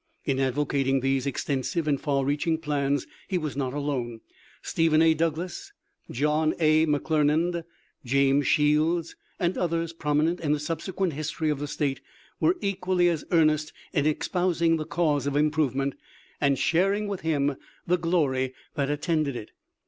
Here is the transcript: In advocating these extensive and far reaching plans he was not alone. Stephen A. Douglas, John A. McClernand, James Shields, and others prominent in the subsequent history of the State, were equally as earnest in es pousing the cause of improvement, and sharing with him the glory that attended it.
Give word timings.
In 0.25 0.39
advocating 0.39 1.01
these 1.01 1.27
extensive 1.27 1.87
and 1.87 2.01
far 2.01 2.25
reaching 2.25 2.57
plans 2.57 3.05
he 3.27 3.37
was 3.37 3.55
not 3.55 3.71
alone. 3.71 4.21
Stephen 4.63 4.99
A. 4.99 5.13
Douglas, 5.13 5.73
John 6.09 6.55
A. 6.59 6.87
McClernand, 6.87 7.63
James 8.03 8.47
Shields, 8.47 9.15
and 9.39 9.59
others 9.59 9.93
prominent 9.93 10.39
in 10.39 10.53
the 10.53 10.59
subsequent 10.59 11.13
history 11.13 11.51
of 11.51 11.59
the 11.59 11.67
State, 11.67 12.01
were 12.39 12.57
equally 12.61 13.09
as 13.09 13.25
earnest 13.29 13.73
in 13.93 14.07
es 14.07 14.27
pousing 14.27 14.77
the 14.77 14.87
cause 14.87 15.27
of 15.27 15.35
improvement, 15.35 15.93
and 16.41 16.57
sharing 16.57 17.07
with 17.07 17.21
him 17.21 17.55
the 17.85 17.97
glory 17.99 18.55
that 18.73 18.89
attended 18.89 19.35
it. 19.35 19.51